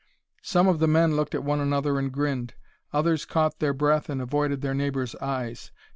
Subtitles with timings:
[0.41, 2.55] Some of the men looked at one another and grinned;
[2.91, 5.71] others caught their breath and avoided their neighbors' eyes.